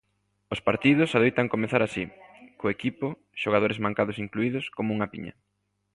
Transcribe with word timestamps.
Os 0.53 0.63
partidos 0.67 1.15
adoitan 1.17 1.51
comezar 1.53 1.81
así, 1.83 2.03
co 2.59 2.73
equipo, 2.75 3.07
xogadores 3.41 3.81
mancados 3.85 4.17
incluídos, 4.25 4.65
como 4.75 4.89
unha 4.95 5.11
piña. 5.13 5.33